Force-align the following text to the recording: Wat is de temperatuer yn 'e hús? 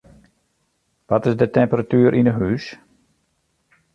Wat 1.09 1.25
is 1.29 1.37
de 1.41 1.49
temperatuer 1.57 2.13
yn 2.19 2.27
'e 2.27 2.33
hús? 2.39 2.65